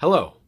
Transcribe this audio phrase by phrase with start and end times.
[0.00, 0.38] Hello,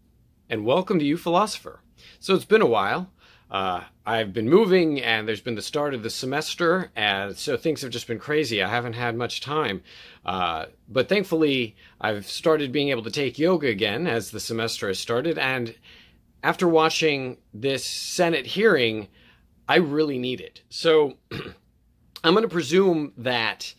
[0.48, 1.80] and welcome to uPhilosopher.
[2.18, 3.10] So it's been a while.
[3.50, 7.82] Uh, I've been moving, and there's been the start of the semester, and so things
[7.82, 8.62] have just been crazy.
[8.62, 9.82] I haven't had much time.
[10.24, 14.98] Uh, but thankfully, I've started being able to take yoga again as the semester has
[14.98, 15.74] started, and
[16.42, 19.08] after watching this Senate hearing,
[19.68, 20.62] I really need it.
[20.70, 21.18] So
[22.24, 23.74] I'm going to presume that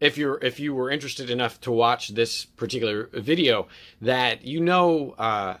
[0.00, 3.66] if you're if you were interested enough to watch this particular video
[4.00, 5.56] that you know uh,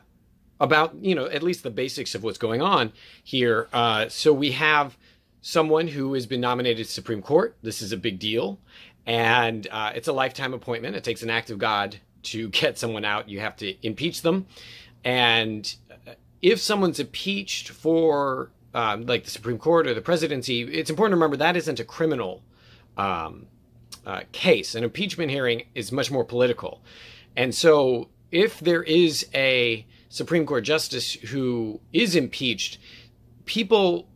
[0.60, 3.68] about you know at least the basics of what's going on here.
[3.72, 4.96] Uh, so we have
[5.40, 7.56] someone who has been nominated to Supreme Court.
[7.62, 8.58] This is a big deal,
[9.06, 10.96] and uh, it's a lifetime appointment.
[10.96, 13.28] It takes an act of God to get someone out.
[13.28, 14.46] You have to impeach them,
[15.04, 15.74] and
[16.40, 21.16] if someone's impeached for um, like the Supreme Court or the presidency, it's important to
[21.16, 22.42] remember that isn't a criminal.
[22.96, 23.46] Um,
[24.08, 24.74] uh, case.
[24.74, 26.82] An impeachment hearing is much more political.
[27.36, 32.78] And so if there is a Supreme Court justice who is impeached,
[33.44, 34.08] people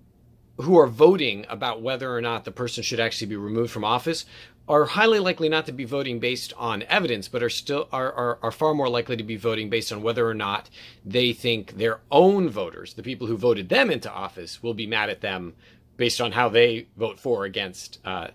[0.60, 4.24] who are voting about whether or not the person should actually be removed from office
[4.68, 8.38] are highly likely not to be voting based on evidence, but are still are, are,
[8.42, 10.70] are far more likely to be voting based on whether or not
[11.04, 15.10] they think their own voters, the people who voted them into office, will be mad
[15.10, 15.54] at them
[15.96, 18.28] based on how they vote for or against uh,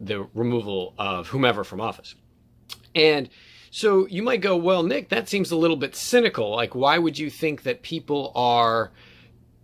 [0.00, 2.14] the removal of whomever from office.
[2.94, 3.28] And
[3.70, 6.50] so you might go, well, Nick, that seems a little bit cynical.
[6.50, 8.92] Like, why would you think that people are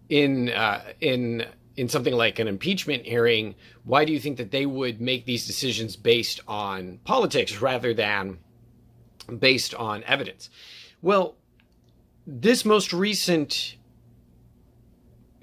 [0.08, 1.46] in uh, in
[1.76, 3.54] in something like an impeachment hearing?
[3.84, 8.38] Why do you think that they would make these decisions based on politics rather than
[9.38, 10.50] based on evidence?
[11.00, 11.36] Well,
[12.26, 13.76] this most recent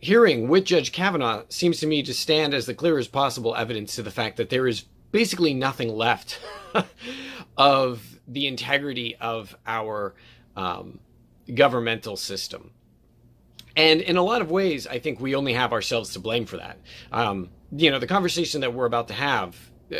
[0.02, 4.04] hearing with Judge Kavanaugh seems to me to stand as the clearest possible evidence to
[4.04, 6.40] the fact that there is basically nothing left
[7.58, 10.16] of the integrity of our
[10.56, 11.00] um,
[11.54, 12.72] governmental system.
[13.76, 16.58] And in a lot of ways, I think we only have ourselves to blame for
[16.58, 16.80] that.
[17.12, 19.56] Um, you know, the conversation that we're about to have,
[19.94, 20.00] uh,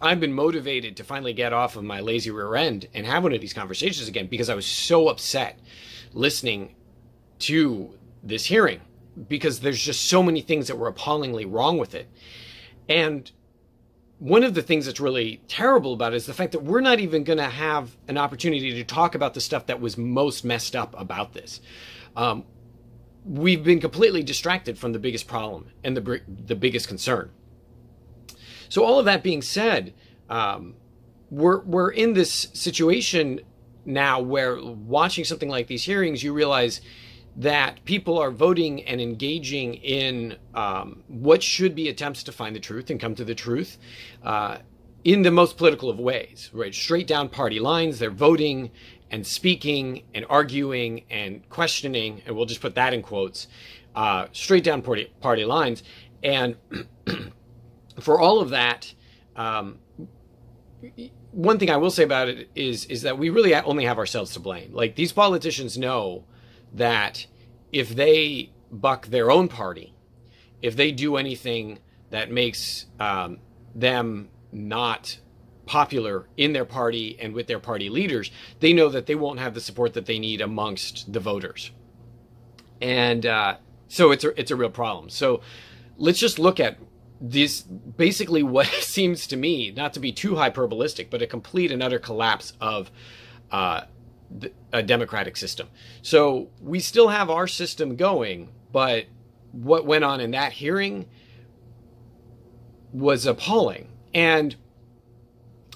[0.00, 3.34] I've been motivated to finally get off of my lazy rear end and have one
[3.34, 5.60] of these conversations again because I was so upset
[6.14, 6.74] listening
[7.40, 8.80] to this hearing
[9.28, 12.08] because there's just so many things that were appallingly wrong with it.
[12.88, 13.30] And
[14.18, 17.00] one of the things that's really terrible about it is the fact that we're not
[17.00, 20.76] even going to have an opportunity to talk about the stuff that was most messed
[20.76, 21.60] up about this.
[22.14, 22.44] Um,
[23.24, 27.30] we've been completely distracted from the biggest problem and the the biggest concern.
[28.68, 29.92] So all of that being said,
[30.30, 30.74] um,
[31.30, 33.40] we're we're in this situation
[33.84, 36.80] now where watching something like these hearings, you realize
[37.36, 42.60] that people are voting and engaging in um, what should be attempts to find the
[42.60, 43.78] truth and come to the truth
[44.22, 44.58] uh,
[45.04, 46.74] in the most political of ways, right?
[46.74, 47.98] Straight down party lines.
[47.98, 48.70] They're voting
[49.10, 53.48] and speaking and arguing and questioning, and we'll just put that in quotes,
[53.94, 55.82] uh, straight down party, party lines.
[56.22, 56.56] And
[58.00, 58.92] for all of that,
[59.36, 59.78] um,
[61.30, 64.32] one thing I will say about it is is that we really only have ourselves
[64.34, 64.72] to blame.
[64.72, 66.24] Like these politicians know
[66.72, 67.26] that
[67.72, 69.94] if they buck their own party,
[70.60, 71.78] if they do anything
[72.10, 73.38] that makes um,
[73.74, 75.18] them not
[75.66, 79.54] popular in their party and with their party leaders, they know that they won't have
[79.54, 81.70] the support that they need amongst the voters.
[82.80, 83.56] And uh,
[83.88, 85.08] so it's a, it's a real problem.
[85.08, 85.40] So
[85.96, 86.78] let's just look at
[87.20, 91.82] this basically what seems to me not to be too hyperbolistic, but a complete and
[91.82, 92.90] utter collapse of
[93.50, 93.82] uh,
[94.72, 95.68] a democratic system.
[96.02, 99.06] So we still have our system going, but
[99.52, 101.06] what went on in that hearing
[102.92, 103.88] was appalling.
[104.14, 104.56] And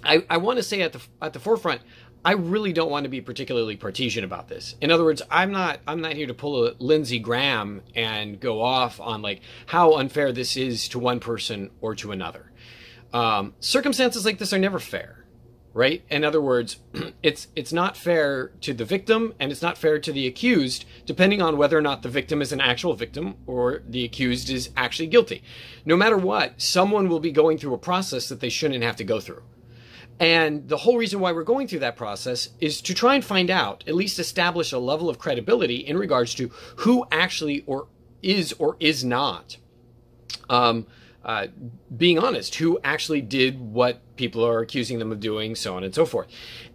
[0.03, 1.81] I, I want to say at the at the forefront,
[2.25, 4.75] I really don't want to be particularly partisan about this.
[4.81, 8.63] In other words, I'm not I'm not here to pull a Lindsey Graham and go
[8.63, 12.51] off on like how unfair this is to one person or to another.
[13.13, 15.26] Um, circumstances like this are never fair
[15.77, 16.03] right?
[16.09, 16.79] In other words,
[17.23, 21.43] it's it's not fair to the victim and it's not fair to the accused, depending
[21.43, 25.07] on whether or not the victim is an actual victim or the accused is actually
[25.07, 25.43] guilty.
[25.85, 29.05] No matter what, someone will be going through a process that they shouldn't have to
[29.05, 29.43] go through.
[30.19, 33.51] And the whole reason why we're going through that process is to try and find
[33.51, 37.89] out, at least establish a level of credibility in regards to who actually or
[38.23, 39.59] is or is not
[40.49, 40.87] um,
[41.27, 41.49] uh,
[41.95, 45.93] being honest, who actually did what people are accusing them of doing, so on and
[45.93, 46.29] so forth.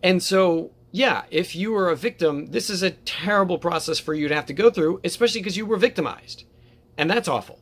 [0.04, 4.28] And so, yeah, if you were a victim, this is a terrible process for you
[4.28, 6.44] to have to go through, especially because you were victimized.
[6.98, 7.60] And that's awful.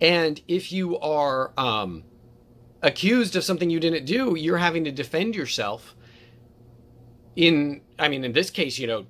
[0.00, 2.04] And if you are um,
[2.80, 5.94] accused of something you didn't do, you're having to defend yourself
[7.36, 9.04] in, I mean, in this case, you know,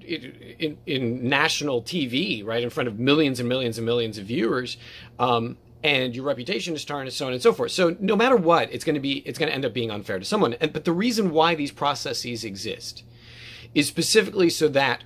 [0.00, 4.76] in, in national TV, right, in front of millions and millions and millions of viewers,
[5.20, 7.70] um, and your reputation is tarnished, so on and so forth.
[7.70, 10.18] So no matter what, it's going to be it's going to end up being unfair
[10.18, 10.54] to someone.
[10.54, 13.04] And, but the reason why these processes exist
[13.74, 15.04] is specifically so that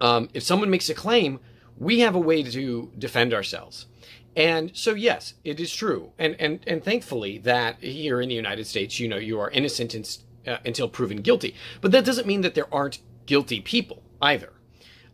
[0.00, 1.40] um, if someone makes a claim,
[1.76, 3.86] we have a way to defend ourselves.
[4.36, 8.66] And so, yes, it is true, and and and thankfully that here in the United
[8.66, 10.04] States, you know, you are innocent in,
[10.50, 11.54] uh, until proven guilty.
[11.82, 14.52] But that doesn't mean that there aren't guilty people either.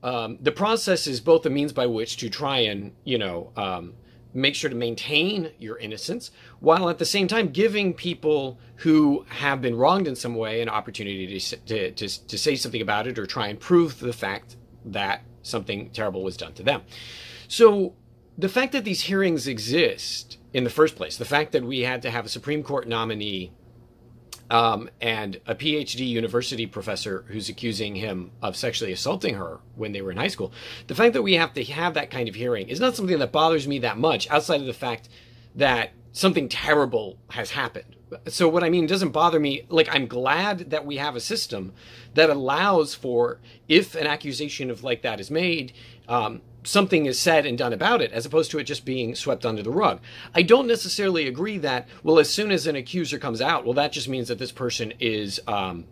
[0.03, 3.95] Um, the process is both a means by which to try and you know um,
[4.35, 6.31] make sure to maintain your innocence,
[6.61, 10.69] while at the same time giving people who have been wronged in some way an
[10.69, 14.57] opportunity to to, to, to say something about it or try and prove the fact
[14.85, 16.83] that something terrible was done to them.
[17.49, 17.95] So
[18.37, 22.03] the fact that these hearings exist in the first place, the fact that we had
[22.03, 23.53] to have a Supreme Court nominee
[24.51, 30.03] um, and a PhD university professor who's accusing him of sexually assaulting her when they
[30.03, 30.53] were in high school,
[30.87, 33.33] the fact that we have to have that kind of hearing is not something that
[33.33, 35.09] bothers me that much outside of the fact
[35.55, 37.95] that something terrible has happened.
[38.27, 39.67] So what I mean doesn't bother me.
[39.69, 41.73] Like I'm glad that we have a system
[42.15, 43.39] that allows for
[43.69, 45.73] if an accusation of like that is made,
[46.09, 49.47] um, something is said and done about it, as opposed to it just being swept
[49.47, 50.01] under the rug.
[50.35, 53.93] I don't necessarily agree that well, as soon as an accuser comes out, well, that
[53.93, 55.41] just means that this person is.
[55.47, 55.85] Um,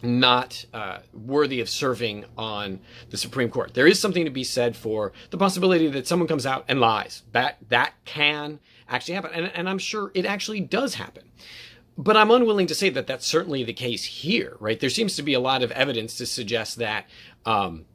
[0.00, 2.78] not uh, worthy of serving on
[3.10, 3.74] the Supreme Court.
[3.74, 7.24] There is something to be said for the possibility that someone comes out and lies.
[7.32, 9.30] That that can actually happen.
[9.32, 11.30] And, and I'm sure it actually does happen.
[11.96, 14.78] But I'm unwilling to say that that's certainly the case here, right?
[14.78, 17.06] There seems to be a lot of evidence to suggest that
[17.44, 17.86] um,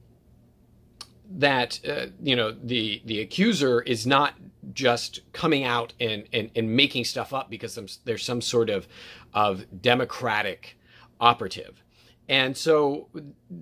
[1.36, 4.34] that uh, you know the the accuser is not
[4.74, 8.88] just coming out and, and, and making stuff up because there's some sort of
[9.34, 10.78] of democratic
[11.20, 11.83] operative.
[12.30, 13.10] And so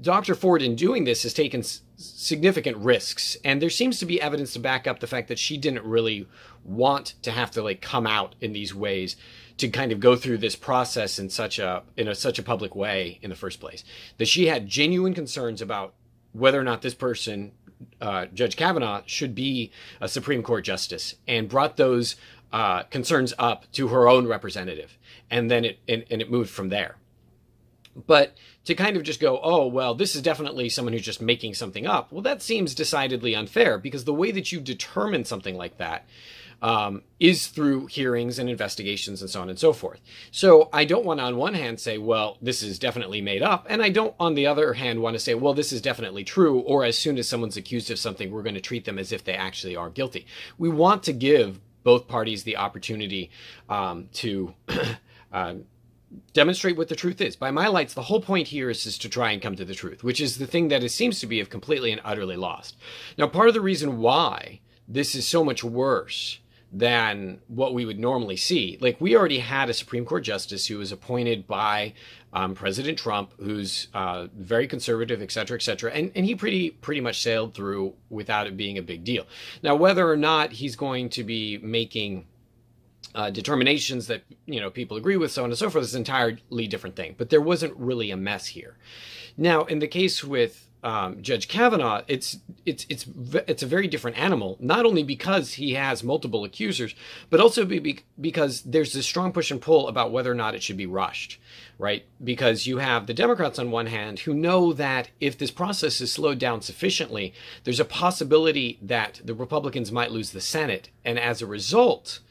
[0.01, 0.35] Dr.
[0.35, 1.63] Ford, in doing this, has taken
[1.95, 3.35] significant risks.
[3.43, 6.27] And there seems to be evidence to back up the fact that she didn't really
[6.63, 9.15] want to have to like come out in these ways
[9.57, 12.75] to kind of go through this process in such a in a, such a public
[12.75, 13.83] way in the first place.
[14.17, 15.93] That she had genuine concerns about
[16.33, 17.51] whether or not this person,
[17.99, 22.15] uh, Judge Kavanaugh, should be a Supreme Court justice, and brought those
[22.53, 24.97] uh, concerns up to her own representative,
[25.29, 26.97] and then it and, and it moved from there.
[27.95, 28.35] But
[28.65, 31.85] to kind of just go, oh, well, this is definitely someone who's just making something
[31.85, 36.05] up, well, that seems decidedly unfair because the way that you determine something like that
[36.61, 39.99] um, is through hearings and investigations and so on and so forth.
[40.29, 43.65] So I don't want to, on one hand, say, well, this is definitely made up.
[43.67, 46.59] And I don't, on the other hand, want to say, well, this is definitely true.
[46.59, 49.23] Or as soon as someone's accused of something, we're going to treat them as if
[49.23, 50.27] they actually are guilty.
[50.57, 53.31] We want to give both parties the opportunity
[53.67, 54.53] um, to.
[55.33, 55.55] uh,
[56.33, 57.35] demonstrate what the truth is.
[57.35, 59.75] By my lights, the whole point here is, is to try and come to the
[59.75, 62.77] truth, which is the thing that it seems to be of completely and utterly lost.
[63.17, 66.39] Now, part of the reason why this is so much worse
[66.73, 68.77] than what we would normally see.
[68.79, 71.93] Like we already had a Supreme Court justice who was appointed by
[72.31, 76.69] um, President Trump, who's uh, very conservative, et cetera, et cetera, and and he pretty
[76.69, 79.27] pretty much sailed through without it being a big deal.
[79.61, 82.25] Now, whether or not he's going to be making
[83.15, 86.01] uh, determinations that you know people agree with, so on and so forth, is an
[86.01, 87.15] entirely different thing.
[87.17, 88.77] But there wasn't really a mess here.
[89.37, 93.05] Now, in the case with um, Judge Kavanaugh, it's it's it's
[93.47, 94.57] it's a very different animal.
[94.59, 96.95] Not only because he has multiple accusers,
[97.29, 100.63] but also be, because there's this strong push and pull about whether or not it
[100.63, 101.39] should be rushed,
[101.77, 102.05] right?
[102.23, 106.11] Because you have the Democrats on one hand who know that if this process is
[106.11, 111.41] slowed down sufficiently, there's a possibility that the Republicans might lose the Senate, and as
[111.41, 112.21] a result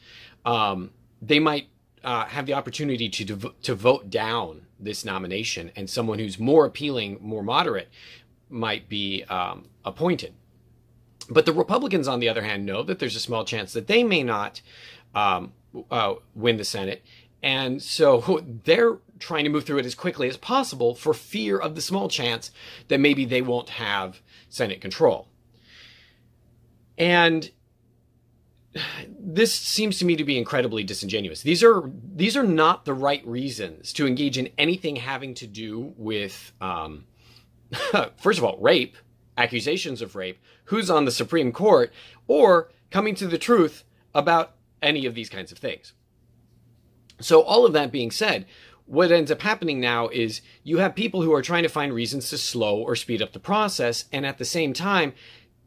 [0.45, 1.67] um, they might
[2.03, 7.17] uh, have the opportunity to to vote down this nomination, and someone who's more appealing,
[7.21, 7.89] more moderate,
[8.49, 10.33] might be um, appointed.
[11.29, 14.03] But the Republicans, on the other hand, know that there's a small chance that they
[14.03, 14.61] may not
[15.13, 15.53] um,
[15.89, 17.03] uh, win the Senate,
[17.43, 21.75] and so they're trying to move through it as quickly as possible for fear of
[21.75, 22.51] the small chance
[22.87, 25.27] that maybe they won't have Senate control.
[26.97, 27.51] And
[29.19, 31.41] this seems to me to be incredibly disingenuous.
[31.41, 31.83] These are
[32.15, 37.05] these are not the right reasons to engage in anything having to do with, um,
[38.17, 38.95] first of all, rape,
[39.37, 41.91] accusations of rape, who's on the Supreme Court,
[42.27, 45.93] or coming to the truth about any of these kinds of things.
[47.19, 48.45] So, all of that being said,
[48.85, 52.29] what ends up happening now is you have people who are trying to find reasons
[52.29, 55.13] to slow or speed up the process, and at the same time,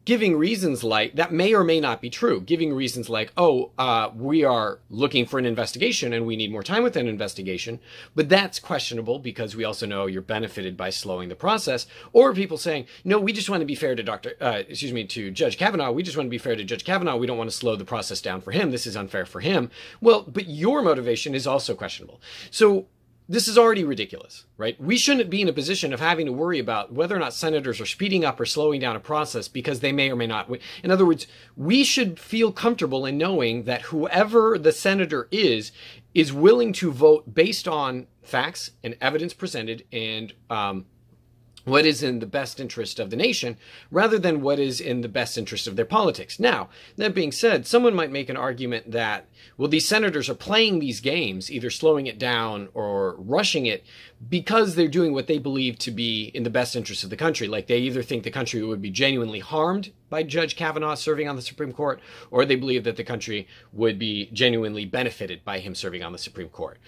[0.04, 2.40] giving reasons like that may or may not be true.
[2.40, 6.62] Giving reasons like, oh, uh, we are looking for an investigation and we need more
[6.62, 7.80] time with an investigation,
[8.14, 11.86] but that's questionable because we also know you're benefited by slowing the process.
[12.12, 15.04] Or people saying, no, we just want to be fair to Doctor, uh, excuse me,
[15.04, 15.92] to Judge Kavanaugh.
[15.92, 17.16] We just want to be fair to Judge Kavanaugh.
[17.16, 18.70] We don't want to slow the process down for him.
[18.70, 19.70] This is unfair for him.
[20.00, 22.20] Well, but your motivation is also questionable.
[22.50, 22.86] So
[23.28, 24.78] this is already ridiculous, right?
[24.80, 27.80] We shouldn't be in a position of having to worry about whether or not senators
[27.80, 30.50] are speeding up or slowing down a process because they may or may not.
[30.82, 31.26] In other words,
[31.56, 35.72] we should feel comfortable in knowing that whoever the senator is,
[36.12, 40.84] is willing to vote based on facts and evidence presented and um,
[41.64, 43.56] what is in the best interest of the nation
[43.90, 46.38] rather than what is in the best interest of their politics.
[46.38, 50.78] Now, that being said, someone might make an argument that, well, these senators are playing
[50.78, 53.84] these games, either slowing it down or rushing it,
[54.28, 57.48] because they're doing what they believe to be in the best interest of the country.
[57.48, 61.36] Like they either think the country would be genuinely harmed by Judge Kavanaugh serving on
[61.36, 65.74] the Supreme Court, or they believe that the country would be genuinely benefited by him
[65.74, 66.78] serving on the Supreme Court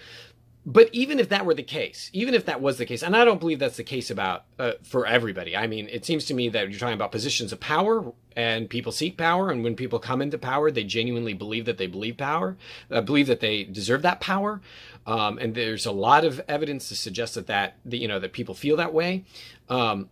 [0.69, 3.23] but even if that were the case, even if that was the case, and I
[3.23, 5.55] don't believe that's the case about uh, for everybody.
[5.55, 8.91] I mean, it seems to me that you're talking about positions of power, and people
[8.91, 12.57] seek power, and when people come into power, they genuinely believe that they believe power,
[12.91, 14.59] uh, believe that they deserve that power,
[15.05, 18.33] um, and there's a lot of evidence to suggest that that, that you know that
[18.33, 19.23] people feel that way.
[19.69, 20.09] Um,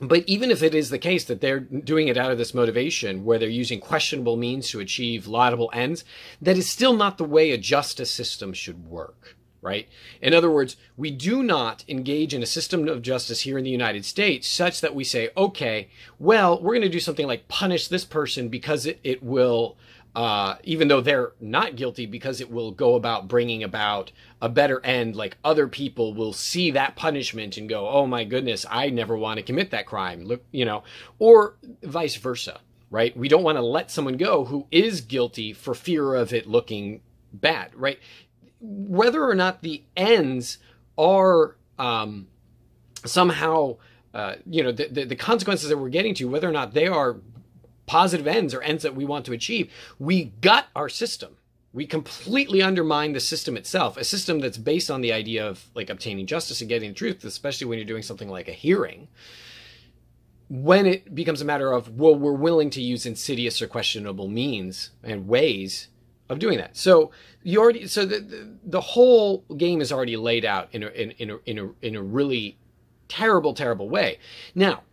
[0.00, 3.26] but even if it is the case that they're doing it out of this motivation
[3.26, 6.02] where they're using questionable means to achieve laudable ends,
[6.40, 9.88] that is still not the way a justice system should work right?
[10.22, 13.70] In other words, we do not engage in a system of justice here in the
[13.70, 15.88] United States such that we say, okay,
[16.18, 19.76] well, we're going to do something like punish this person because it, it will,
[20.14, 24.84] uh, even though they're not guilty, because it will go about bringing about a better
[24.84, 25.14] end.
[25.14, 29.38] Like other people will see that punishment and go, oh my goodness, I never want
[29.38, 30.24] to commit that crime.
[30.24, 30.84] Look, you know,
[31.18, 32.60] or vice versa.
[32.92, 33.16] Right?
[33.16, 37.02] We don't want to let someone go who is guilty for fear of it looking
[37.32, 38.00] bad, right?
[38.60, 40.58] Whether or not the ends
[40.98, 42.28] are um,
[43.04, 43.76] somehow,
[44.12, 46.86] uh, you know, the, the, the consequences that we're getting to, whether or not they
[46.86, 47.16] are
[47.86, 51.36] positive ends or ends that we want to achieve, we gut our system.
[51.72, 55.88] We completely undermine the system itself, a system that's based on the idea of like
[55.88, 59.08] obtaining justice and getting the truth, especially when you're doing something like a hearing.
[60.48, 64.90] When it becomes a matter of, well, we're willing to use insidious or questionable means
[65.04, 65.86] and ways
[66.30, 66.76] of doing that.
[66.76, 67.10] So
[67.42, 71.10] you already so the the, the whole game is already laid out in a, in,
[71.18, 72.56] in a in a in a really
[73.08, 74.18] terrible terrible way.
[74.54, 74.84] Now,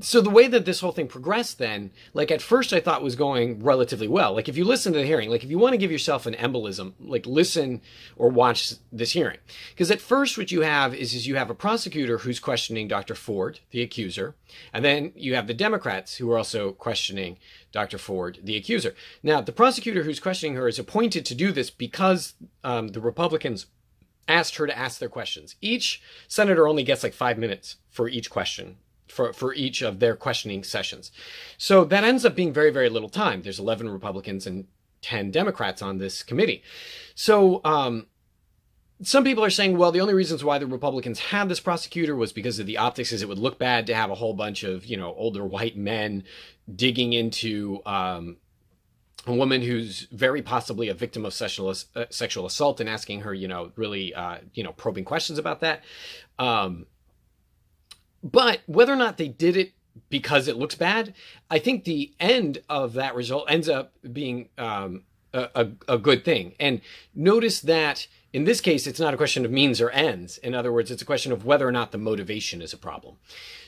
[0.00, 3.14] so the way that this whole thing progressed then like at first i thought was
[3.14, 4.34] going relatively well.
[4.34, 6.34] Like if you listen to the hearing like if you want to give yourself an
[6.34, 7.82] embolism like listen
[8.16, 9.38] or watch this hearing.
[9.70, 13.14] Because at first what you have is, is you have a prosecutor who's questioning dr
[13.14, 14.34] ford the accuser
[14.72, 17.36] and then you have the democrats who are also questioning
[17.72, 18.94] dr ford the accuser.
[19.22, 23.66] Now the prosecutor who's questioning her is appointed to do this because um, the republicans
[24.28, 25.56] asked her to ask their questions.
[25.60, 28.76] Each senator only gets like five minutes for each question
[29.10, 31.10] for, for each of their questioning sessions.
[31.58, 33.42] So that ends up being very, very little time.
[33.42, 34.66] There's 11 Republicans and
[35.02, 36.62] 10 Democrats on this committee.
[37.14, 38.06] So, um,
[39.02, 42.32] some people are saying, well, the only reasons why the Republicans had this prosecutor was
[42.32, 44.84] because of the optics, is it would look bad to have a whole bunch of,
[44.84, 46.22] you know, older white men
[46.74, 48.36] digging into um,
[49.26, 53.32] a woman who's very possibly a victim of sexual uh, sexual assault and asking her,
[53.32, 55.82] you know, really, uh, you know, probing questions about that.
[56.38, 56.86] Um,
[58.22, 59.72] but whether or not they did it
[60.08, 61.14] because it looks bad,
[61.50, 66.24] I think the end of that result ends up being um, a, a, a good
[66.24, 66.54] thing.
[66.60, 66.80] And
[67.14, 70.38] notice that in this case, it's not a question of means or ends.
[70.38, 73.16] In other words, it's a question of whether or not the motivation is a problem.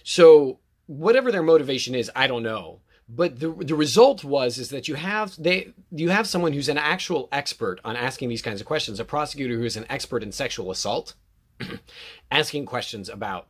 [0.05, 2.81] So whatever their motivation is, I don't know.
[3.09, 6.79] But the the result was is that you have they you have someone who's an
[6.79, 10.33] actual expert on asking these kinds of questions, a prosecutor who is an expert in
[10.33, 11.15] sexual assault,
[12.31, 13.49] asking questions about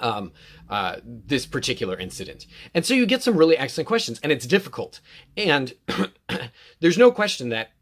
[0.00, 0.32] um,
[0.68, 2.46] uh, this particular incident.
[2.74, 5.00] And so you get some really excellent questions, and it's difficult.
[5.36, 5.74] And
[6.80, 7.72] there's no question that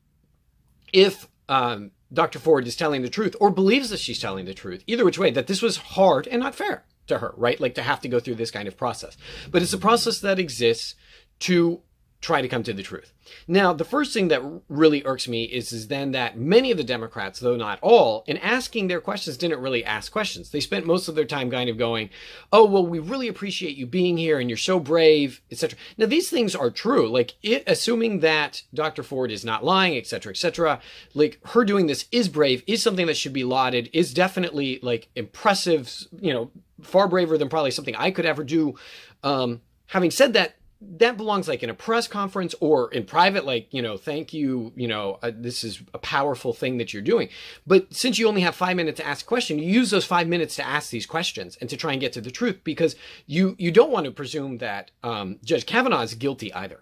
[0.92, 2.38] if um, Dr.
[2.38, 5.30] Ford is telling the truth or believes that she's telling the truth, either which way,
[5.30, 7.60] that this was hard and not fair to her, right?
[7.60, 9.16] Like to have to go through this kind of process.
[9.50, 10.94] But it's a process that exists
[11.40, 11.80] to
[12.20, 13.12] try to come to the truth.
[13.48, 16.84] Now, the first thing that really irks me is, is then that many of the
[16.84, 20.50] Democrats, though not all, in asking their questions, didn't really ask questions.
[20.50, 22.10] They spent most of their time kind of going,
[22.52, 26.28] "Oh, well, we really appreciate you being here, and you're so brave, etc." Now, these
[26.28, 27.08] things are true.
[27.08, 29.02] Like, it, assuming that Dr.
[29.02, 30.80] Ford is not lying, etc., etc.,
[31.14, 35.08] like her doing this is brave, is something that should be lauded, is definitely like
[35.14, 35.90] impressive.
[36.20, 36.50] You know,
[36.82, 38.74] far braver than probably something I could ever do.
[39.22, 43.72] Um, having said that, that belongs like in a press conference or in private like
[43.72, 47.28] you know thank you you know uh, this is a powerful thing that you're doing.
[47.66, 50.26] But since you only have five minutes to ask a question you use those five
[50.26, 52.96] minutes to ask these questions and to try and get to the truth because
[53.26, 56.80] you you don't want to presume that um, judge kavanaugh is guilty either.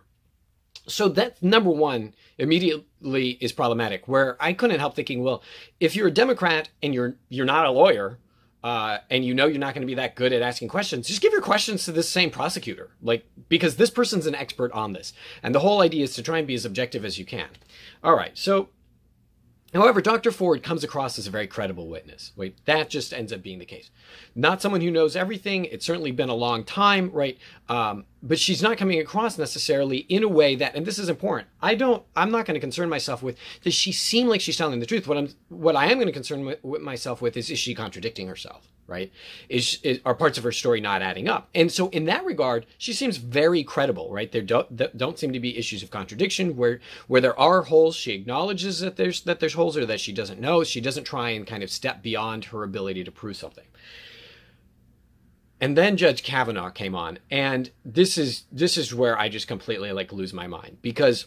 [0.87, 5.43] So that number one immediately is problematic where i couldn't help thinking well
[5.81, 8.19] if you're a democrat and you're you're not a lawyer
[8.63, 11.23] uh, and you know you're not going to be that good at asking questions, just
[11.23, 12.91] give your questions to this same prosecutor.
[13.03, 15.13] Like, because this person's an expert on this.
[15.43, 17.49] And the whole idea is to try and be as objective as you can.
[18.03, 18.37] All right.
[18.37, 18.71] So
[19.75, 20.31] However, Dr.
[20.31, 22.33] Ford comes across as a very credible witness.
[22.37, 23.91] Wait, that just ends up being the case.
[24.35, 25.67] Not someone who knows everything.
[25.67, 27.37] It's certainly been a long time, right?
[27.69, 31.49] Um, but she's not coming across necessarily in a way that, and this is important.
[31.63, 32.03] I don't.
[32.17, 33.37] I'm not going to concern myself with.
[33.63, 35.07] Does she seem like she's telling the truth?
[35.07, 35.29] What I'm.
[35.49, 38.69] What I am going to concern with, with myself with is: is she contradicting herself?
[38.89, 39.13] right?
[39.49, 41.51] Is, is, are parts of her story not adding up?
[41.55, 44.33] And so in that regard, she seems very credible, right?
[44.33, 47.95] There don't, don't seem to be issues of contradiction where where there are holes.
[47.95, 50.65] She acknowledges that there's that there's holes or that she doesn't know.
[50.65, 53.67] She doesn't try and kind of step beyond her ability to prove something.
[55.61, 59.93] And then Judge Kavanaugh came on, and this is this is where I just completely
[59.93, 61.27] like lose my mind because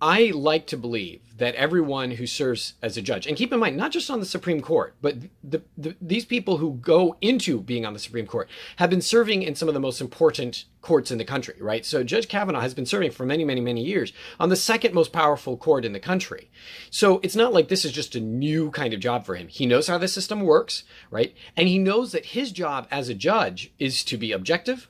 [0.00, 3.76] I like to believe that everyone who serves as a judge, and keep in mind,
[3.76, 7.86] not just on the Supreme Court, but the, the, these people who go into being
[7.86, 11.18] on the Supreme Court have been serving in some of the most important courts in
[11.18, 11.84] the country, right?
[11.86, 15.12] So Judge Kavanaugh has been serving for many, many, many years on the second most
[15.12, 16.50] powerful court in the country.
[16.90, 19.48] So it's not like this is just a new kind of job for him.
[19.48, 21.34] He knows how the system works, right?
[21.56, 24.88] And he knows that his job as a judge is to be objective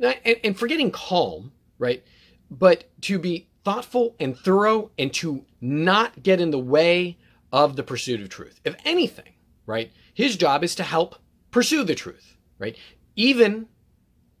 [0.00, 2.02] and, and forgetting calm, right?
[2.50, 7.18] But to be thoughtful and thorough and to not get in the way
[7.50, 8.60] of the pursuit of truth.
[8.64, 9.32] If anything,
[9.66, 11.16] right, his job is to help
[11.50, 12.76] pursue the truth, right?
[13.16, 13.66] Even,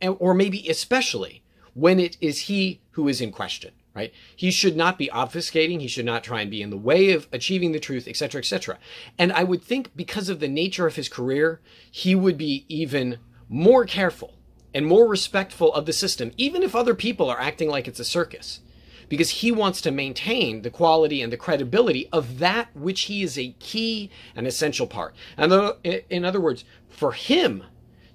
[0.00, 1.42] or maybe especially,
[1.74, 4.12] when it is he who is in question, right?
[4.36, 5.80] He should not be obfuscating.
[5.80, 8.78] He should not try and be in the way of achieving the truth, etc., etc.
[9.18, 13.18] And I would think because of the nature of his career, he would be even
[13.48, 14.34] more careful
[14.72, 18.04] and more respectful of the system, even if other people are acting like it's a
[18.04, 18.60] circus
[19.08, 23.38] because he wants to maintain the quality and the credibility of that which he is
[23.38, 25.14] a key and essential part.
[25.36, 25.74] And
[26.10, 27.64] in other words, for him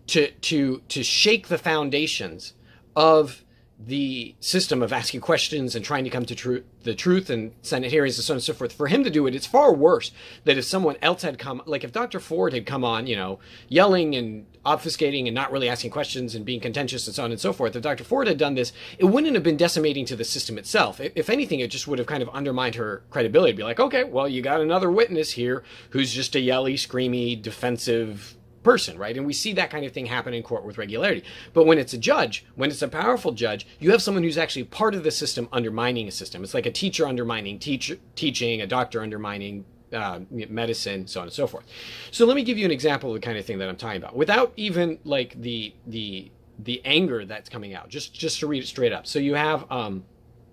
[0.08, 2.54] to to to shake the foundations
[2.96, 3.44] of
[3.86, 7.92] the system of asking questions and trying to come to tr- the truth and Senate
[7.92, 8.74] hearings and so on and so forth.
[8.74, 10.12] For him to do it, it's far worse
[10.46, 12.20] that if someone else had come, like if Dr.
[12.20, 13.40] Ford had come on, you know,
[13.70, 17.40] yelling and obfuscating and not really asking questions and being contentious and so on and
[17.40, 17.76] so forth.
[17.76, 18.04] If Dr.
[18.04, 21.00] Ford had done this, it wouldn't have been decimating to the system itself.
[21.00, 23.50] If anything, it just would have kind of undermined her credibility.
[23.50, 27.42] It'd be like, okay, well, you got another witness here who's just a yelly, screamy,
[27.42, 29.16] defensive person, right?
[29.16, 31.24] And we see that kind of thing happen in court with regularity.
[31.54, 34.66] But when it's a judge, when it's a powerful judge, you have someone who's actually
[34.66, 36.44] part of the system undermining a system.
[36.44, 41.34] It's like a teacher undermining teacher, teaching, a doctor undermining uh, medicine, so on and
[41.34, 41.66] so forth.
[42.12, 44.02] So let me give you an example of the kind of thing that I'm talking
[44.02, 47.90] about, without even like the the the anger that's coming out.
[47.90, 49.06] Just just to read it straight up.
[49.08, 50.06] So you have um,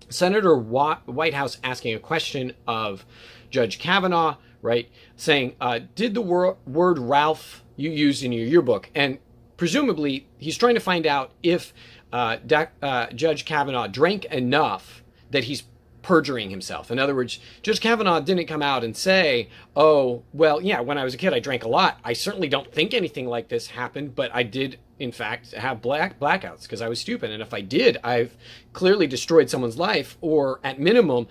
[0.09, 3.05] Senator Whitehouse asking a question of
[3.49, 4.89] Judge Kavanaugh, right?
[5.15, 8.89] Saying, uh, "Did the wor- word Ralph you used in your yearbook.
[8.93, 9.19] And
[9.57, 11.73] presumably, he's trying to find out if
[12.11, 12.37] uh,
[12.81, 15.63] uh, Judge Kavanaugh drank enough that he's
[16.01, 16.91] perjuring himself.
[16.91, 21.03] In other words, Judge Kavanaugh didn't come out and say, oh, well, yeah, when I
[21.03, 21.99] was a kid, I drank a lot.
[22.03, 26.19] I certainly don't think anything like this happened, but I did, in fact, have black
[26.19, 27.31] blackouts because I was stupid.
[27.31, 28.35] And if I did, I've
[28.73, 31.27] clearly destroyed someone's life, or at minimum,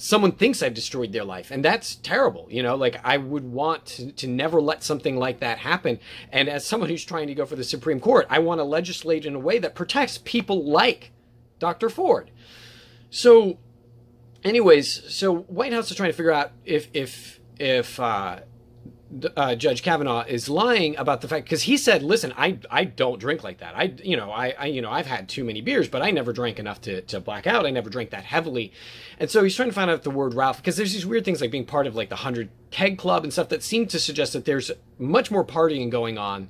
[0.00, 1.50] someone thinks I've destroyed their life.
[1.50, 2.46] And that's terrible.
[2.50, 5.98] You know, like I would want to, to, never let something like that happen.
[6.32, 9.26] And as someone who's trying to go for the Supreme Court, I want to legislate
[9.26, 11.12] in a way that protects people like
[11.58, 11.90] Dr.
[11.90, 12.30] Ford.
[13.10, 13.58] So,
[14.42, 18.40] anyways, so Whitehouse is trying to figure out if, if, if, uh,
[19.36, 23.18] uh, Judge Kavanaugh is lying about the fact because he said, "Listen, I I don't
[23.18, 23.74] drink like that.
[23.76, 26.32] I you know I, I you know I've had too many beers, but I never
[26.32, 27.66] drank enough to to black out.
[27.66, 28.72] I never drank that heavily."
[29.18, 31.40] And so he's trying to find out the word Ralph because there's these weird things
[31.40, 34.32] like being part of like the hundred keg club and stuff that seem to suggest
[34.32, 36.48] that there's much more partying going on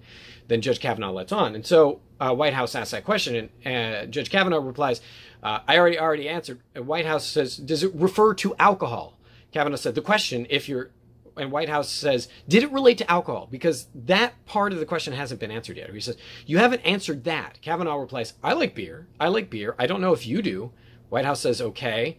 [0.48, 1.54] than Judge Kavanaugh lets on.
[1.54, 5.00] And so uh, Whitehouse asks that question, and uh, Judge Kavanaugh replies,
[5.42, 9.16] uh, "I already already answered." Whitehouse says, "Does it refer to alcohol?"
[9.52, 10.90] Kavanaugh said, "The question, if you're,"
[11.36, 15.40] and Whitehouse says, "Did it relate to alcohol?" Because that part of the question hasn't
[15.40, 15.92] been answered yet.
[15.92, 16.16] He says,
[16.46, 19.08] "You haven't answered that." Kavanaugh replies, "I like beer.
[19.18, 19.74] I like beer.
[19.78, 20.72] I don't know if you do."
[21.08, 22.18] Whitehouse says, "Okay."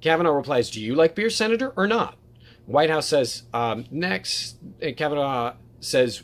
[0.00, 2.18] Kavanaugh replies, "Do you like beer, Senator, or not?"
[2.66, 4.56] Whitehouse says, um, "Next."
[4.96, 6.22] Kavanaugh says,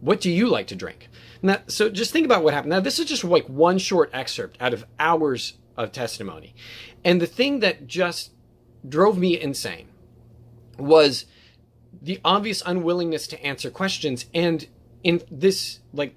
[0.00, 1.08] "What do you like to drink?"
[1.42, 2.70] Now, so just think about what happened.
[2.70, 6.54] Now, this is just like one short excerpt out of hours of testimony.
[7.04, 8.32] And the thing that just
[8.88, 9.88] drove me insane
[10.78, 11.26] was
[12.02, 14.66] the obvious unwillingness to answer questions and
[15.02, 16.14] in this like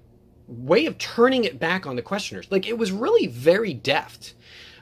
[0.48, 2.48] way of turning it back on the questioners.
[2.50, 4.34] Like it was really very deft.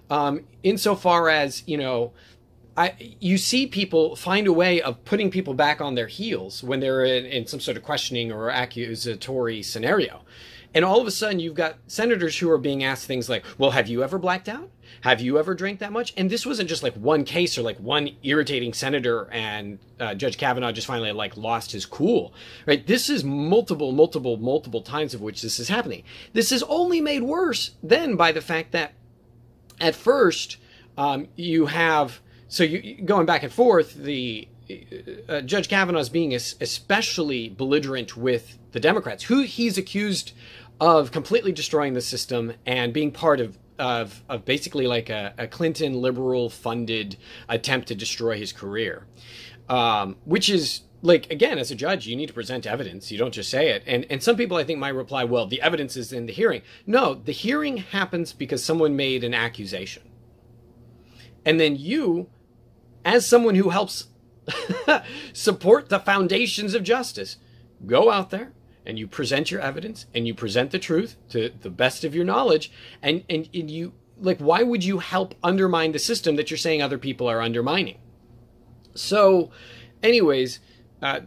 [0.10, 2.14] Um, insofar as, you know,
[2.78, 6.80] I, you see people find a way of putting people back on their heels when
[6.80, 10.22] they're in, in, some sort of questioning or accusatory scenario.
[10.74, 13.72] And all of a sudden, you've got senators who are being asked things like, Well,
[13.72, 14.70] have you ever blacked out?
[15.02, 16.14] Have you ever drank that much?
[16.18, 20.38] And this wasn't just like one case or like one irritating senator and uh, Judge
[20.38, 22.34] Kavanaugh just finally like lost his cool,
[22.66, 22.86] right?
[22.86, 26.04] This is multiple, multiple, multiple times of which this is happening.
[26.34, 28.94] This is only made worse then by the fact that
[29.80, 30.58] at first
[30.98, 34.48] um, you have so you going back and forth, the
[35.30, 40.34] uh, Judge Kavanaugh is being especially belligerent with the Democrats, who he's accused
[40.80, 45.48] of completely destroying the system and being part of of, of basically like a, a
[45.48, 47.16] Clinton liberal funded
[47.48, 49.06] attempt to destroy his career,
[49.70, 53.12] um, which is like again as a judge you need to present evidence.
[53.12, 53.84] You don't just say it.
[53.86, 56.62] And and some people i think might reply well the evidence is in the hearing.
[56.86, 60.04] No the hearing happens because someone made an accusation.
[61.46, 62.30] And then you
[63.06, 64.08] as someone who helps
[65.34, 67.38] support the foundations of justice,
[67.86, 68.54] go out there
[68.86, 72.26] and you present your evidence and you present the truth to the best of your
[72.26, 72.72] knowledge.
[73.02, 76.82] And, and, and you like why would you help undermine the system that you're saying
[76.82, 78.00] other people are undermining?
[78.96, 79.52] So
[80.02, 80.60] anyways
[81.02, 81.22] uh,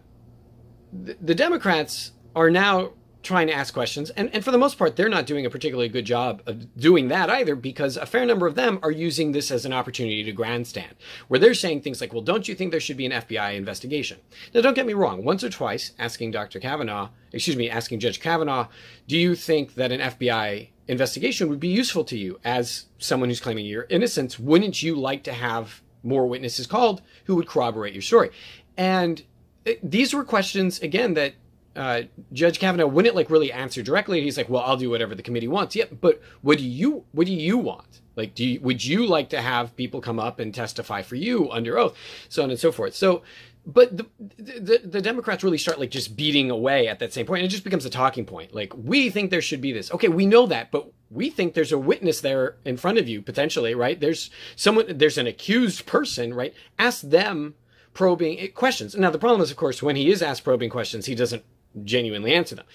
[0.93, 4.11] the, the democrats are now trying to ask questions.
[4.11, 7.09] And, and for the most part, they're not doing a particularly good job of doing
[7.09, 10.33] that either because a fair number of them are using this as an opportunity to
[10.33, 10.95] grandstand,
[11.29, 14.19] where they're saying things like, well, don't you think there should be an FBI investigation?
[14.55, 15.25] Now, don't get me wrong.
[15.25, 16.61] Once or twice, asking Dr.
[16.61, 18.69] Kavanaugh, excuse me, asking Judge Kavanaugh,
[19.07, 23.41] do you think that an FBI investigation would be useful to you as someone who's
[23.41, 24.39] claiming your innocence?
[24.39, 28.31] Wouldn't you like to have more witnesses called who would corroborate your story?
[28.77, 29.23] And
[29.67, 31.35] eh, these were questions, again, that
[31.77, 32.03] uh,
[32.33, 34.21] Judge Kavanaugh wouldn't like really answer directly.
[34.23, 37.27] He's like, "Well, I'll do whatever the committee wants." Yeah, but what do you what
[37.27, 38.01] do you want?
[38.17, 41.51] Like, do you, would you like to have people come up and testify for you
[41.51, 41.97] under oath,
[42.29, 42.95] so on and so forth?
[42.95, 43.23] So,
[43.65, 44.07] but the,
[44.37, 47.53] the the Democrats really start like just beating away at that same point, and it
[47.53, 48.55] just becomes a talking point.
[48.55, 49.93] Like, we think there should be this.
[49.93, 53.23] Okay, we know that, but we think there's a witness there in front of you
[53.23, 53.99] potentially, right?
[53.99, 56.55] There's someone, there's an accused person, right?
[56.79, 57.55] Ask them
[57.95, 58.95] probing questions.
[58.95, 61.45] Now, the problem is, of course, when he is asked probing questions, he doesn't
[61.85, 62.67] genuinely answer them.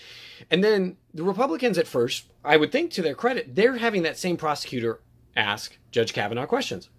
[0.49, 4.17] And then the Republicans at first, I would think to their credit, they're having that
[4.17, 5.01] same prosecutor
[5.36, 6.89] ask Judge Kavanaugh questions.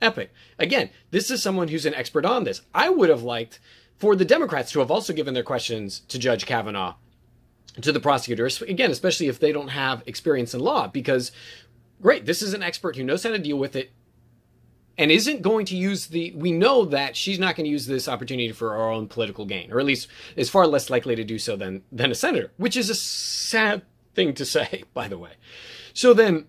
[0.00, 0.32] Epic.
[0.58, 2.62] Again, this is someone who's an expert on this.
[2.74, 3.58] I would have liked
[3.96, 6.94] for the Democrats to have also given their questions to Judge Kavanaugh,
[7.80, 11.32] to the prosecutors, again, especially if they don't have experience in law, because
[12.00, 13.90] great, this is an expert who knows how to deal with it
[14.98, 18.08] and isn't going to use the we know that she's not going to use this
[18.08, 21.38] opportunity for her own political gain or at least is far less likely to do
[21.38, 23.82] so than than a senator which is a sad
[24.14, 25.32] thing to say by the way.
[25.94, 26.46] So then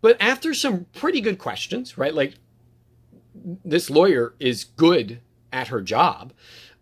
[0.00, 2.34] but after some pretty good questions right like
[3.64, 5.20] this lawyer is good
[5.52, 6.32] at her job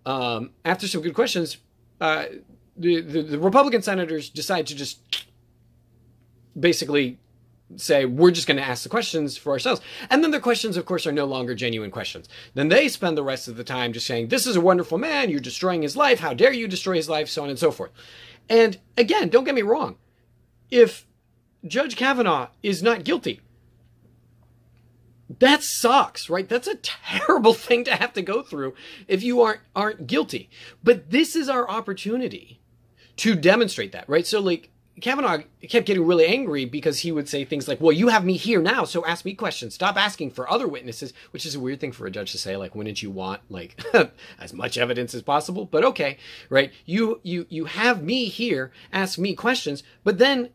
[0.07, 1.59] um, after some good questions
[2.01, 2.25] uh,
[2.77, 5.27] the, the, the republican senators decide to just
[6.59, 7.19] basically
[7.77, 9.81] say we're just going to ask the questions for ourselves.
[10.09, 12.29] And then the questions of course are no longer genuine questions.
[12.55, 15.31] Then they spend the rest of the time just saying this is a wonderful man.
[15.31, 16.21] You're destroying his life.
[16.21, 17.29] How dare you destroy his life?
[17.29, 17.91] So on and so forth.
[18.49, 19.97] And again don't get me wrong.
[20.71, 21.07] If
[21.67, 23.41] judge kavanaugh is not guilty
[25.39, 26.49] that sucks right?
[26.49, 28.75] That's a terrible thing to have to go through
[29.07, 30.51] if you aren't aren't guilty.
[30.83, 32.61] But this is our opportunity
[33.17, 34.27] to demonstrate that right?
[34.27, 38.09] So like Kavanaugh kept getting really angry because he would say things like, Well, you
[38.09, 39.75] have me here now, so ask me questions.
[39.75, 42.57] Stop asking for other witnesses, which is a weird thing for a judge to say.
[42.57, 43.83] Like, wouldn't you want like
[44.39, 45.65] as much evidence as possible?
[45.65, 46.73] But okay, right?
[46.87, 50.51] You you you have me here, ask me questions, but then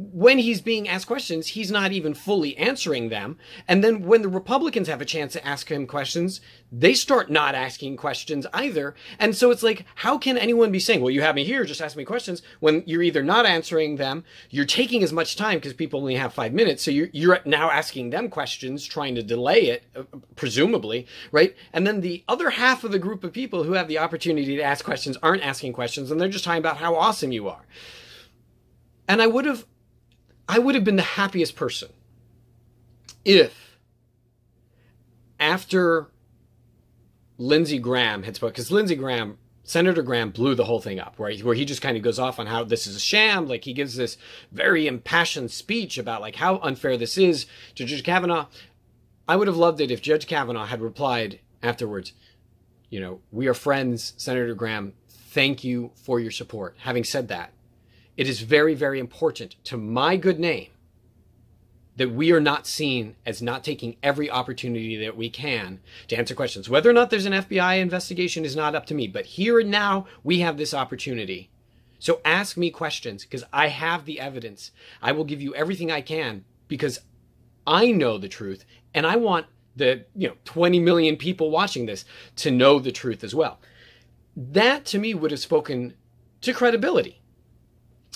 [0.00, 3.36] when he's being asked questions, he's not even fully answering them.
[3.68, 6.40] And then when the Republicans have a chance to ask him questions,
[6.72, 8.94] they start not asking questions either.
[9.18, 11.82] And so it's like, how can anyone be saying, well, you have me here, just
[11.82, 15.74] ask me questions when you're either not answering them, you're taking as much time because
[15.74, 16.82] people only have five minutes.
[16.82, 21.54] So you're, you're now asking them questions, trying to delay it, uh, presumably, right?
[21.72, 24.62] And then the other half of the group of people who have the opportunity to
[24.62, 27.66] ask questions aren't asking questions and they're just talking about how awesome you are.
[29.10, 29.66] And I would have
[30.50, 31.90] I would have been the happiest person
[33.24, 33.78] if
[35.38, 36.10] after
[37.38, 41.42] Lindsey Graham had spoken, because Lindsey Graham, Senator Graham blew the whole thing up, he,
[41.44, 43.46] where he just kind of goes off on how this is a sham.
[43.46, 44.18] Like he gives this
[44.50, 48.46] very impassioned speech about like how unfair this is to Judge Kavanaugh.
[49.28, 52.12] I would have loved it if Judge Kavanaugh had replied afterwards,
[52.88, 54.94] you know, we are friends, Senator Graham.
[55.08, 56.74] Thank you for your support.
[56.78, 57.52] Having said that,
[58.20, 60.68] it is very, very important to my good name
[61.96, 66.34] that we are not seen as not taking every opportunity that we can to answer
[66.34, 66.68] questions.
[66.68, 69.70] Whether or not there's an FBI investigation is not up to me, but here and
[69.70, 71.48] now we have this opportunity.
[71.98, 74.70] So ask me questions because I have the evidence.
[75.00, 77.00] I will give you everything I can because
[77.66, 82.04] I know the truth and I want the, you know, 20 million people watching this
[82.36, 83.60] to know the truth as well.
[84.36, 85.94] That to me would have spoken
[86.42, 87.19] to credibility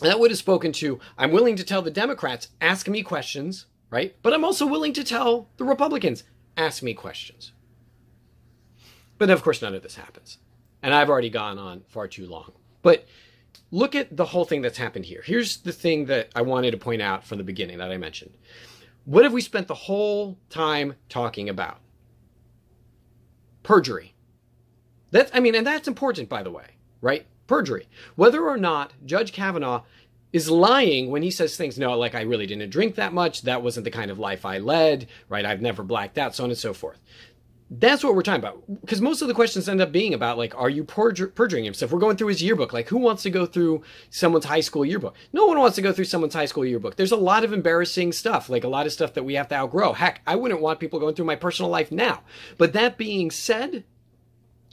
[0.01, 4.17] that would have spoken to I'm willing to tell the Democrats, ask me questions, right?
[4.23, 6.25] But I'm also willing to tell the Republicans,
[6.57, 7.53] ask me questions.
[9.19, 10.39] But of course, none of this happens.
[10.83, 12.53] And I've already gone on far too long.
[12.83, 13.07] But
[13.71, 15.23] look at the whole thing that's happened here.
[15.25, 18.33] Here's the thing that I wanted to point out from the beginning that I mentioned.
[19.05, 21.79] What have we spent the whole time talking about?
[23.63, 24.15] Perjury.
[25.11, 26.67] That's, I mean, and that's important, by the way,
[27.01, 27.27] right?
[27.47, 27.89] Perjury.
[28.17, 29.83] Whether or not Judge Kavanaugh
[30.33, 33.43] is lying when he says things, no, like I really didn't drink that much.
[33.43, 35.47] That wasn't the kind of life I led, right?
[35.47, 37.01] I've never blacked out, so on and so forth.
[37.71, 38.63] That's what we're talking about.
[38.83, 41.93] Because most of the questions end up being about, like, are you perjur- perjuring yourself?
[41.93, 42.73] We're going through his yearbook.
[42.73, 45.17] Like, who wants to go through someone's high school yearbook?
[45.33, 46.97] No one wants to go through someone's high school yearbook.
[46.97, 49.55] There's a lot of embarrassing stuff, like a lot of stuff that we have to
[49.55, 49.93] outgrow.
[49.93, 52.23] Heck, I wouldn't want people going through my personal life now.
[52.59, 53.85] But that being said,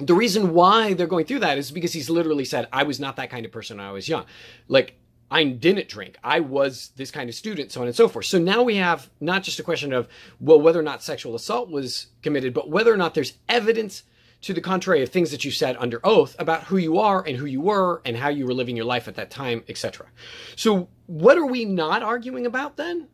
[0.02, 3.16] the reason why they're going through that is because he's literally said, I was not
[3.18, 4.26] that kind of person when I was young.
[4.68, 4.98] Like,
[5.30, 6.18] I didn't drink.
[6.24, 8.26] I was this kind of student, so on and so forth.
[8.26, 10.10] So now we have not just a question of,
[10.42, 14.04] well, whether or not sexual assault was committed, but whether or not there's evidence
[14.42, 17.38] to the contrary of things that you said under oath about who you are and
[17.38, 20.08] who you were and how you were living your life at that time, etc.
[20.56, 23.08] So what are we not arguing about then?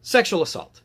[0.00, 0.80] Sexual assault.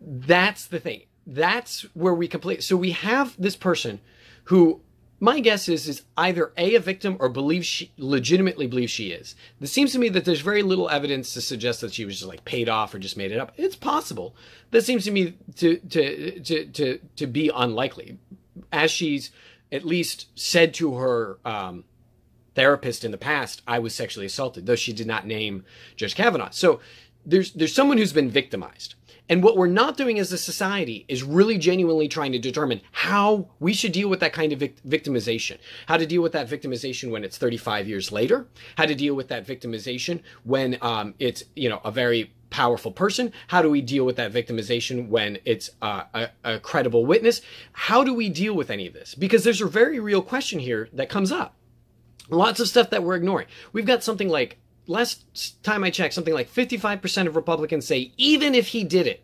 [0.00, 2.62] That's the thing that's where we complete.
[2.62, 4.00] So we have this person
[4.44, 4.80] who
[5.20, 9.34] my guess is is either a a victim or believes she legitimately believes she is.
[9.60, 12.28] It seems to me that there's very little evidence to suggest that she was just
[12.28, 13.52] like paid off or just made it up.
[13.56, 14.34] It's possible.
[14.70, 18.18] That seems to me to to to to to be unlikely,
[18.72, 19.30] as she's
[19.72, 21.84] at least said to her um,
[22.54, 25.64] therapist in the past, I was sexually assaulted, though she did not name
[25.96, 26.50] Judge Kavanaugh.
[26.50, 26.80] So
[27.26, 28.94] there's there's someone who's been victimized.
[29.28, 33.48] And what we're not doing as a society is really genuinely trying to determine how
[33.58, 35.58] we should deal with that kind of victimization.
[35.86, 38.48] How to deal with that victimization when it's 35 years later.
[38.76, 43.32] How to deal with that victimization when um, it's, you know, a very powerful person?
[43.48, 47.40] How do we deal with that victimization when it's uh, a, a credible witness?
[47.72, 49.14] How do we deal with any of this?
[49.14, 51.56] Because there's a very real question here that comes up.
[52.28, 53.46] Lots of stuff that we're ignoring.
[53.72, 58.54] We've got something like last time I checked, something like 55% of Republicans say even
[58.54, 59.22] if he did it,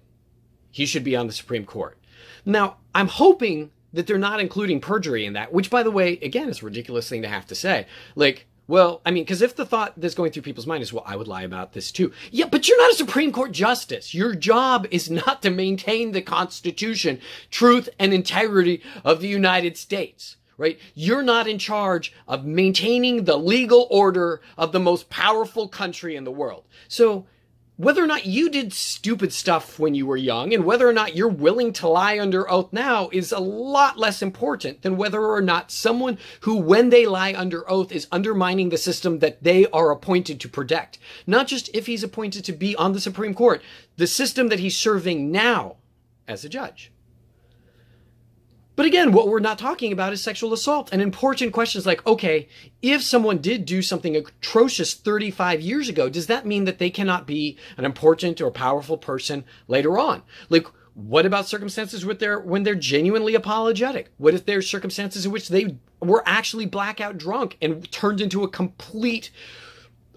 [0.70, 1.99] he should be on the Supreme Court.
[2.44, 6.49] Now, I'm hoping that they're not including perjury in that, which, by the way, again,
[6.49, 7.87] is a ridiculous thing to have to say.
[8.14, 11.03] Like, well, I mean, because if the thought that's going through people's mind is, well,
[11.05, 12.12] I would lie about this too.
[12.31, 14.14] Yeah, but you're not a Supreme Court justice.
[14.14, 17.20] Your job is not to maintain the Constitution,
[17.51, 20.79] truth, and integrity of the United States right?
[20.94, 26.25] You're not in charge of maintaining the legal order of the most powerful country in
[26.25, 26.64] the world.
[26.87, 27.27] So,
[27.79, 31.16] whether or not you did stupid stuff when you were young and whether or not
[31.16, 35.40] you're willing to lie under oath now is a lot less important than whether or
[35.40, 39.90] not someone who, when they lie under oath, is undermining the system that they are
[39.90, 40.99] appointed to protect.
[41.27, 43.62] Not just if he's appointed to be on the Supreme Court,
[43.96, 45.77] the system that he's serving now
[46.29, 46.92] as a judge.
[48.81, 52.49] But again, what we're not talking about is sexual assault and important questions like, okay,
[52.81, 57.27] if someone did do something atrocious 35 years ago, does that mean that they cannot
[57.27, 60.23] be an important or powerful person later on?
[60.49, 64.12] Like, what about circumstances with their when they're genuinely apologetic?
[64.16, 68.49] What if there's circumstances in which they were actually blackout drunk and turned into a
[68.49, 69.31] complete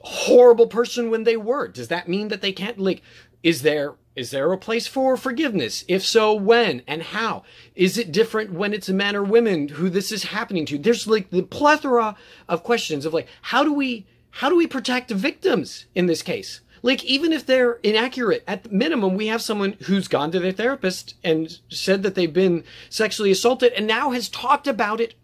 [0.04, 1.68] horrible person when they were.
[1.68, 3.02] Does that mean that they can't like
[3.44, 5.84] is there is there a place for forgiveness?
[5.88, 7.44] If so, when and how?
[7.76, 10.78] Is it different when it's men or women who this is happening to?
[10.78, 12.16] There's like the plethora
[12.48, 16.62] of questions of like how do we how do we protect victims in this case?
[16.84, 20.52] Like even if they're inaccurate, at the minimum we have someone who's gone to their
[20.52, 25.16] therapist and said that they've been sexually assaulted and now has talked about it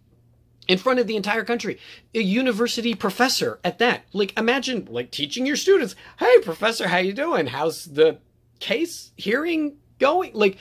[0.67, 1.77] in front of the entire country.
[2.15, 4.05] A university professor at that.
[4.13, 7.47] Like imagine like teaching your students, "Hey professor, how you doing?
[7.47, 8.17] How's the
[8.59, 10.57] case hearing going?" Like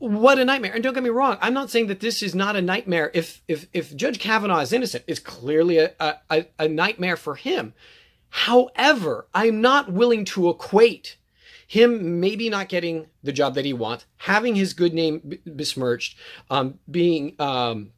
[0.00, 0.72] what a nightmare.
[0.72, 3.10] And don't get me wrong, I'm not saying that this is not a nightmare.
[3.14, 7.74] If if if Judge Kavanaugh is innocent, it's clearly a, a, a nightmare for him.
[8.30, 11.18] However, I'm not willing to equate
[11.66, 16.16] him maybe not getting the job that he wants, having his good name besmirched,
[16.50, 17.92] um, being um,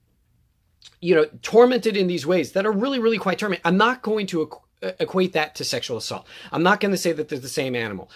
[1.00, 3.62] you know, tormented in these ways that are really, really quite tormenting.
[3.64, 4.40] I'm not going to
[4.82, 6.26] equate that to sexual assault.
[6.50, 8.10] I'm not going to say that they're the same animal.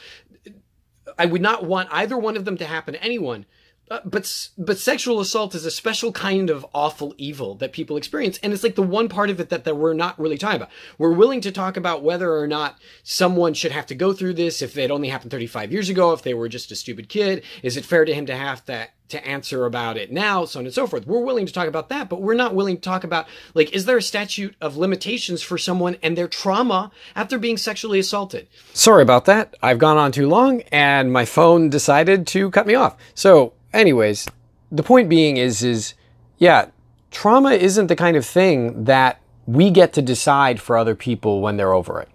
[1.18, 3.46] I would not want either one of them to happen to anyone.
[3.88, 8.37] Uh, but but sexual assault is a special kind of awful evil that people experience,
[8.42, 10.72] and it's like the one part of it that, that we're not really talking about.
[10.98, 14.61] We're willing to talk about whether or not someone should have to go through this
[14.61, 17.44] if it only happened 35 years ago, if they were just a stupid kid.
[17.62, 20.66] Is it fair to him to have to to answer about it now, so on
[20.66, 21.06] and so forth.
[21.06, 23.84] We're willing to talk about that, but we're not willing to talk about like, is
[23.84, 28.48] there a statute of limitations for someone and their trauma after being sexually assaulted?
[28.72, 29.54] Sorry about that.
[29.62, 32.96] I've gone on too long and my phone decided to cut me off.
[33.14, 34.26] So anyways,
[34.72, 35.94] the point being is, is
[36.38, 36.70] yeah,
[37.10, 41.56] trauma isn't the kind of thing that we get to decide for other people when
[41.56, 42.08] they're over it.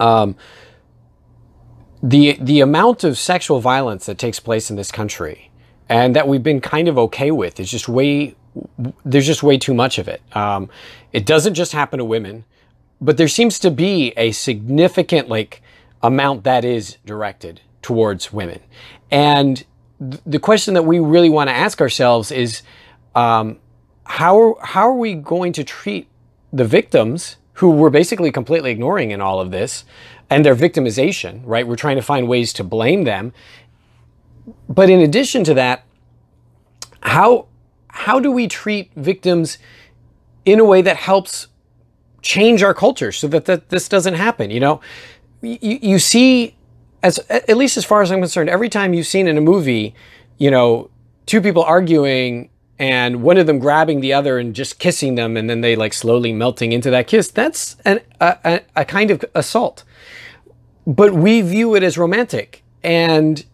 [0.00, 0.36] Um,
[2.02, 5.49] the the amount of sexual violence that takes place in this country
[5.90, 8.34] and that we've been kind of okay with is just way
[9.04, 10.22] there's just way too much of it.
[10.34, 10.70] Um,
[11.12, 12.44] it doesn't just happen to women,
[13.00, 15.62] but there seems to be a significant like
[16.02, 18.60] amount that is directed towards women,
[19.10, 19.64] and
[20.00, 22.62] the question that we really want to ask ourselves is
[23.14, 23.58] um,
[24.04, 26.08] how, how are we going to treat
[26.52, 29.84] the victims who we're basically completely ignoring in all of this
[30.30, 31.66] and their victimization, right?
[31.66, 33.34] We're trying to find ways to blame them.
[34.68, 35.84] But in addition to that,
[37.02, 37.46] how,
[37.88, 39.58] how do we treat victims
[40.44, 41.48] in a way that helps
[42.22, 44.50] change our culture so that, that this doesn't happen?
[44.50, 44.80] You know,
[45.42, 46.56] you, you see
[47.02, 49.94] as at least as far as I'm concerned, every time you've seen in a movie,
[50.38, 50.90] you know,
[51.26, 55.50] two people arguing and one of them grabbing the other and just kissing them, and
[55.50, 59.84] then they like slowly melting into that kiss, that's an, a, a kind of assault.
[60.86, 63.44] But we view it as romantic, and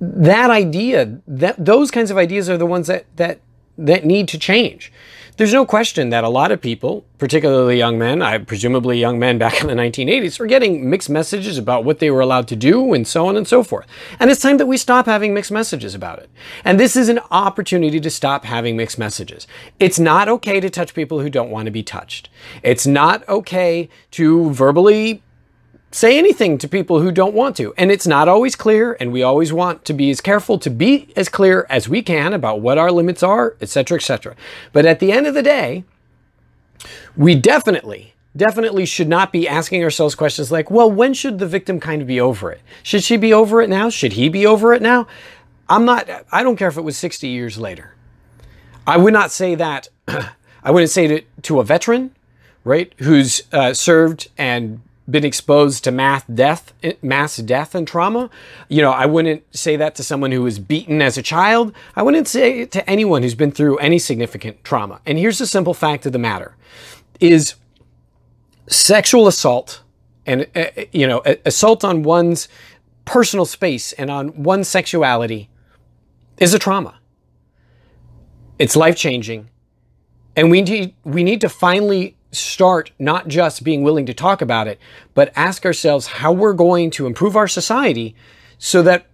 [0.00, 3.40] that idea, that those kinds of ideas are the ones that that
[3.76, 4.92] that need to change.
[5.38, 9.38] There's no question that a lot of people, particularly young men, I presumably young men
[9.38, 12.92] back in the 1980s, were getting mixed messages about what they were allowed to do
[12.92, 13.86] and so on and so forth.
[14.18, 16.28] And it's time that we stop having mixed messages about it.
[16.64, 19.46] And this is an opportunity to stop having mixed messages.
[19.78, 22.28] It's not okay to touch people who don't want to be touched.
[22.64, 25.22] It's not okay to verbally
[25.98, 27.74] say anything to people who don't want to.
[27.76, 31.12] And it's not always clear, and we always want to be as careful to be
[31.16, 34.36] as clear as we can about what our limits are, etc., etc.
[34.72, 35.84] But at the end of the day,
[37.16, 41.80] we definitely definitely should not be asking ourselves questions like, well, when should the victim
[41.80, 42.60] kind of be over it?
[42.84, 43.90] Should she be over it now?
[43.90, 45.08] Should he be over it now?
[45.68, 47.94] I'm not, I don't care if it was 60 years later.
[48.86, 52.14] I would not say that, I wouldn't say to, to a veteran,
[52.62, 58.28] right, who's uh, served and been exposed to mass death, mass death and trauma.
[58.68, 61.72] You know, I wouldn't say that to someone who was beaten as a child.
[61.96, 65.00] I wouldn't say it to anyone who's been through any significant trauma.
[65.06, 66.54] And here's the simple fact of the matter
[67.20, 67.54] is
[68.66, 69.82] sexual assault
[70.26, 72.48] and uh, you know, assault on one's
[73.06, 75.48] personal space and on one's sexuality
[76.36, 76.98] is a trauma.
[78.58, 79.48] It's life-changing.
[80.36, 84.68] And we need we need to finally start not just being willing to talk about
[84.68, 84.78] it,
[85.14, 88.14] but ask ourselves how we're going to improve our society
[88.58, 89.06] so that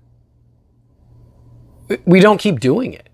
[2.04, 3.08] we don't keep doing it.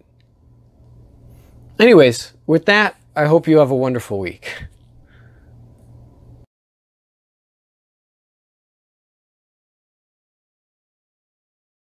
[1.79, 4.65] Anyways, with that, I hope you have a wonderful week.